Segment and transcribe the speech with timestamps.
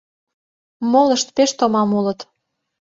[0.91, 2.19] Молышт пеш томам улыт.